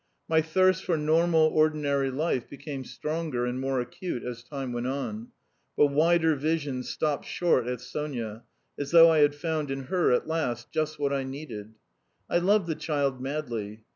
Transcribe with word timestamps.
My 0.27 0.41
thirst 0.41 0.83
for 0.83 0.97
normal 0.97 1.41
ordinary 1.41 2.09
life 2.09 2.49
became 2.49 2.83
stronger 2.83 3.45
and 3.45 3.59
more 3.59 3.79
acute 3.79 4.23
as 4.23 4.41
time 4.41 4.73
went 4.73 4.87
on, 4.87 5.27
but 5.77 5.91
wider 5.91 6.35
visions 6.35 6.89
stopped 6.89 7.25
short 7.27 7.67
at 7.67 7.81
Sonya, 7.81 8.41
as 8.79 8.89
though 8.89 9.11
I 9.11 9.19
had 9.19 9.35
found 9.35 9.69
in 9.69 9.83
her 9.83 10.11
at 10.11 10.27
last 10.27 10.71
just 10.71 10.97
what 10.97 11.13
I 11.13 11.23
needed. 11.23 11.75
I 12.27 12.39
loved 12.39 12.65
the 12.65 12.73
child 12.73 13.21
madly. 13.21 13.83